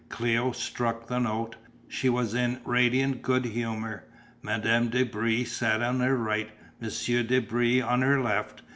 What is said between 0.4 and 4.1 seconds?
struck the note. She was in radiant good humour.